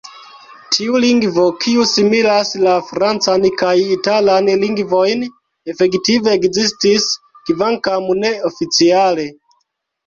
Tiu 0.75 1.01
lingvo, 1.01 1.43
kiu 1.65 1.85
similas 1.89 2.55
la 2.63 2.73
francan 2.93 3.47
kaj 3.63 3.75
italan 3.99 4.51
lingvojn, 4.65 5.23
efektive 5.75 6.35
ekzistis, 6.41 7.11
kvankam 7.53 8.13
ne 8.25 8.37
oficiale. 8.53 9.31